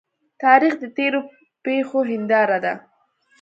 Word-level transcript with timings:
تاریخ 0.43 0.73
د 0.79 0.83
تیرو 0.97 1.19
پیښو 1.65 1.99
هنداره 2.11 2.57
ده. 2.65 2.73